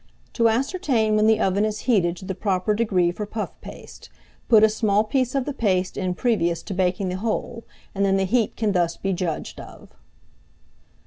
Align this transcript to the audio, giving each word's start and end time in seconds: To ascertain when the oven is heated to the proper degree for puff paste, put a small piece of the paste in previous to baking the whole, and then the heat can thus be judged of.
To 0.33 0.49
ascertain 0.49 1.15
when 1.15 1.27
the 1.27 1.39
oven 1.39 1.63
is 1.63 1.81
heated 1.81 2.17
to 2.17 2.25
the 2.25 2.33
proper 2.33 2.73
degree 2.73 3.11
for 3.11 3.27
puff 3.27 3.51
paste, 3.61 4.09
put 4.49 4.63
a 4.63 4.67
small 4.67 5.03
piece 5.03 5.35
of 5.35 5.45
the 5.45 5.53
paste 5.53 5.95
in 5.95 6.15
previous 6.15 6.63
to 6.63 6.73
baking 6.73 7.09
the 7.09 7.17
whole, 7.17 7.65
and 7.93 8.03
then 8.03 8.17
the 8.17 8.23
heat 8.25 8.55
can 8.57 8.71
thus 8.71 8.97
be 8.97 9.13
judged 9.13 9.59
of. 9.59 9.89